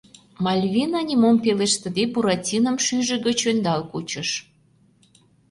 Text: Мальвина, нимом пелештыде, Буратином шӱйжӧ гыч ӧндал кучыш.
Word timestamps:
Мальвина, 0.43 0.99
нимом 1.09 1.37
пелештыде, 1.43 2.03
Буратином 2.13 2.75
шӱйжӧ 2.85 3.15
гыч 3.25 3.39
ӧндал 3.51 3.81
кучыш. 3.91 4.29